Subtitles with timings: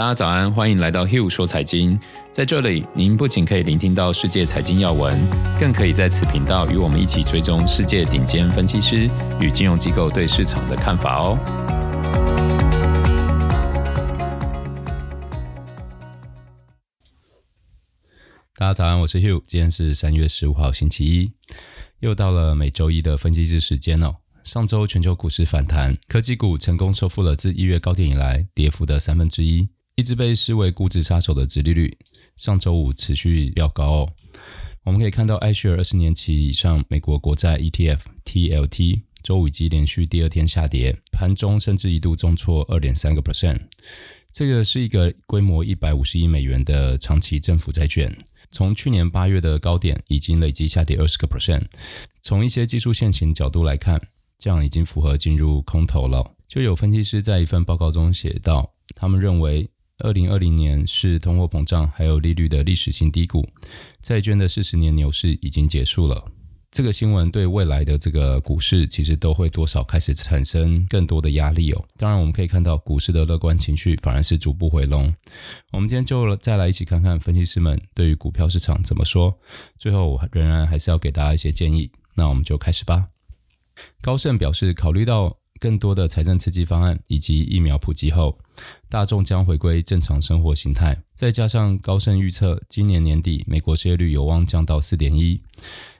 [0.00, 2.00] 大家早安，欢迎来到 Hugh 说财经。
[2.32, 5.20] 在这里，您不仅可以聆听到世界财经要闻，
[5.58, 9.10] 更可以在此频道与我们一起追踪世界顶尖分析师
[9.42, 11.38] 与金融机构对市场的看法哦。
[18.54, 21.32] 大家早安，我是 Hugh，今天是三月十五号星期一，
[21.98, 24.16] 又到了每周一的分析师时间哦。
[24.44, 29.68] 上周全球股市反弹，科技股成功收复了自一月高点以来跌幅的三分之一。
[29.96, 31.98] 一直被视为估值杀手的殖利率，
[32.36, 34.12] 上周五持续飙高哦。
[34.84, 43.60] 我们可以看到 iShares 二十年期以上美国国债 ETF TLT 周五已经连续第二天下跌，盘中甚至一度重挫二点三个 percent。
[44.32, 48.16] 这个是一个规模一百五十亿美元的长期政府债券，
[48.50, 51.66] 从去年八月的高点已经累计下跌二十个 percent。
[52.22, 54.00] 从一些技术线型角度来看，
[54.38, 56.34] 这样已经符合进入空头了。
[56.48, 59.68] 就有分析师在一份报告中写道，他们认为。
[60.00, 63.48] 二零二零年是通货膨胀还有利率的历史性低谷，
[64.00, 66.24] 债券的四十年牛市已经结束了。
[66.70, 71.84] 这个新闻对未来的这个股市其实都会多少开始产生更多的压力哦。
[71.96, 75.12] 当然，我们可以看到股市的乐观情绪反而是逐步回笼。
[75.72, 79.36] 我们今天就再来一起看看分析师们对于股票市场怎么说。
[79.78, 81.90] 最后，我仍然还是要给大家一些建议。
[82.14, 83.08] 那我们就开始吧。
[84.00, 88.38] 高盛表示，考虑到更多的财政刺激方案以及疫苗普及后，
[88.88, 90.96] 大众将回归正常生活形态。
[91.14, 95.40] 再加上高盛预测，今年年底美国失业率有望降到四点一，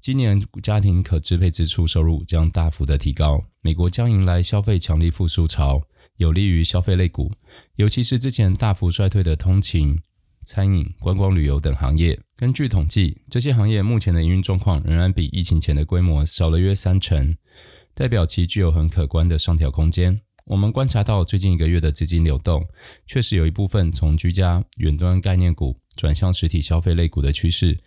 [0.00, 5.82] 今年家庭可支配支出收入将大幅的提高，美国将迎来消费强力复苏潮，
[6.16, 7.30] 有利于消费类股，
[7.76, 9.98] 尤其是之前大幅衰退的通勤、
[10.44, 12.18] 餐饮、观光旅游等行业。
[12.36, 17.36] 根据统计，这些行业目前的营运状况仍然比疫情前的规模少了约三成。
[17.94, 20.22] 代表其具有很可观的上调空间。
[20.44, 22.66] 我们观察到最近一个月的资金流动，
[23.06, 27.78] 确实有一部分从居家、远端概念股转向实体消费类股的趋势。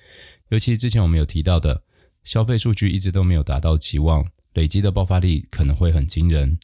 [0.49, 1.83] 尤其之前我们有提到的，
[2.23, 6.57] 消费数据一直都没有达到期望，累积的爆发力可能会很惊人。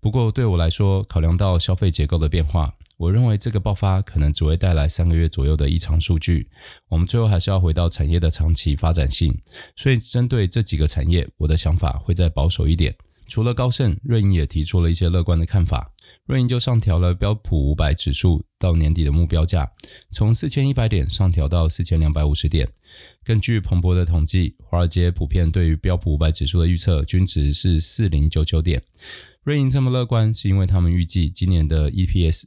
[0.00, 2.74] 不过对我来说，考量到消费结构的变化。
[2.96, 6.48] 我认为这个爆发可能只会带来三个月左右的异常数据。
[6.88, 9.38] 我们最后还是要回到产业的长期发展性，
[9.76, 12.94] 所以针对这几个产业，我的想法会再保守一点。
[13.26, 15.92] 除了高盛，瑞银也提出了一些乐观的看法。
[16.26, 19.70] 瑞银就上调了标普五百指数到年底的目标价，
[20.10, 22.68] 从四千一百点上调到四千两百五十点。
[23.24, 28.82] 根据彭博的统计，华尔街普遍对于标普五百指数的预测均值是四零九九点。
[29.42, 32.44] 瑞银这么乐观，是因为他们预计今年的 EPS。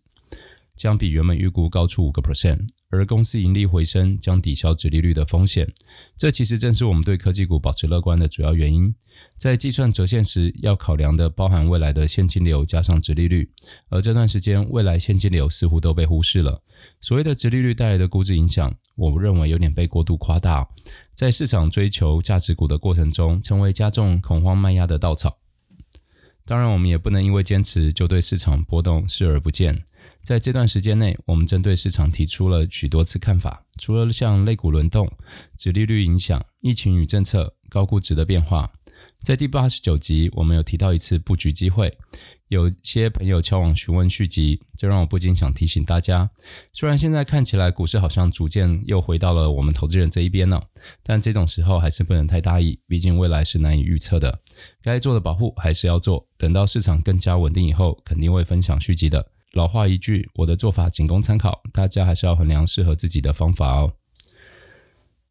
[0.79, 5.69] 将比原本预估高出五个 percent，而公司盈利回升将抵消殖利率的风险。
[6.15, 8.95] 这其实正是我们对科技股保持乐观的主要原因。
[9.35, 13.51] 在计算折现时，要考量的包含未来的现金流加上殖利率，
[13.89, 16.63] 而这段时间未来现金流似乎都被忽视了。
[17.01, 20.65] 所谓的殖利率带来的估值影响，我认为有点被过度夸大，
[21.13, 25.37] 在市场追求价值股的过程中，成为加重恐慌卖压的稻草。
[26.49, 29.83] 当然，我们也不能因为坚持就对市场波动视而不见。
[30.23, 35.07] 在这段时间内，我们针对市场提出了许多次看法，除了像类股轮动、
[35.55, 38.71] 指利率影响、疫情与政策、高估值的变化。
[39.21, 41.95] 在第八十九集，我们有提到一次布局机会，
[42.49, 46.31] 有些朋友敲碗询问续集，这让我不禁想提醒大家：
[46.73, 50.59] 虽然现在看起来股市好像逐渐又回到了我们投资人这一边了，
[51.03, 54.39] 但这种时候还是不能太大意，毕竟未来是难以预测的。
[54.81, 59.27] 该做的保护还是要做，等到市场更加稳定以后，肯定会分享续集的。
[59.53, 63.93] 老话一句，我的做法仅供参考，大家还是要衡量适合自己的方法哦。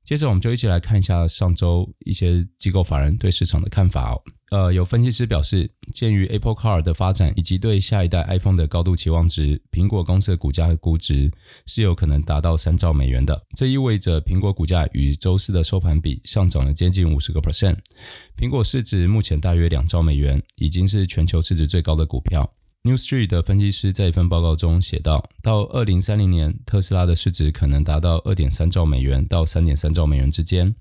[0.08, 4.22] 接着，我们就一起来看一下上周一些机构法人对市场的看法哦。
[4.50, 11.30] 呃，有分析师表示，鉴于 Apple Car 的发展以及对下一代 iPhone 的高度期望值，苹果公司的股价和估值
[11.66, 13.38] 是有可能达到三兆美元的。
[13.54, 17.76] 这意味着苹果股价与周四的收盘比上涨了接近五十个 percent。
[18.34, 22.50] 苹果市值目前大约两兆美元，已经是全球市值最高的股票。
[22.84, 30.74] New Street 的分析师在一份报告中写道：“到二零三零年，特斯拉的市值可能达到二点三兆美元到三点三兆美元之间。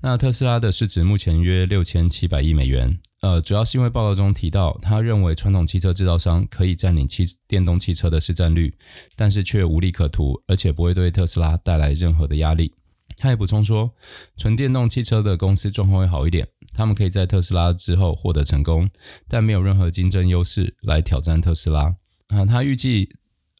[0.00, 2.98] 那特斯拉的市值目前约六千七百亿美元。
[3.20, 8.74] 呃，主要是因为报告中提到，他认为传统汽车制造商可以占领汽电动汽车的市占率，
[9.14, 12.72] 但是却无利可图，而且不会对特斯拉带来任何的压力。”
[13.18, 13.92] 他也补充说，
[14.38, 18.88] 纯电动汽车的公司状况会好一点，他们可以在特斯拉之后获得成功，
[19.28, 21.96] 但没有任何竞争优势来挑战特斯拉。
[22.28, 23.08] 啊，他预计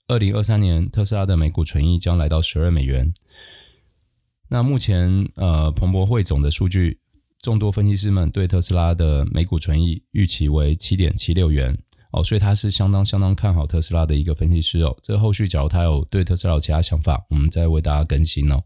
[0.09, 3.12] 二零二三年特斯拉的每股纯益将来到十二美元。
[4.49, 6.99] 那目前呃，彭博汇总的数据，
[7.41, 11.79] 众多分析师们对特斯拉的每股纯益预期为七点七六元，
[12.12, 14.97] 哦，所以他是相当相当看好特斯拉的一个分析师哦。
[15.03, 18.62] 这后续假如他有对特斯拉有其他想法，我们再为大家更新哦。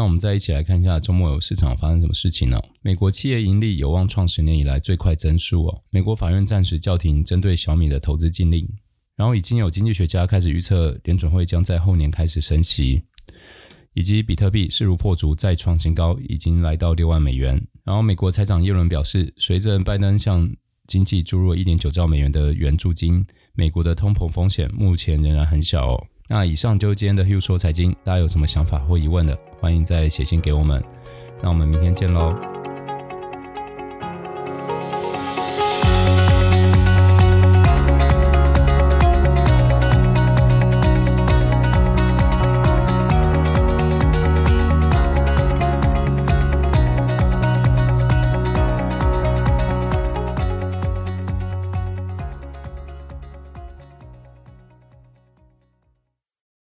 [0.00, 2.58] 那我们再一起来看一下周末有市场发生什么事情呢？
[2.80, 5.82] 美国企业盈利有望创十年以来最快增速哦。
[5.90, 8.66] 美国法院暂时叫停针对小米的投资禁令，
[9.14, 13.02] 然后已经有经济学家开始预测联准会将在后年开始升息，
[13.92, 17.62] 以及比特币势如破竹再创新高，已经来到六万美元。
[17.84, 20.50] 然后美国财长耶伦表示，随着拜登向
[20.86, 26.06] 经济注入一点九兆美元的援助金，美国的通膨风险目前仍然很小哦。
[26.32, 30.80] 那以上就是今天的 Hugh 说财经，大家有什么想法或疑问的，欢迎再写信给我们。
[31.42, 32.49] 那我们明天见喽。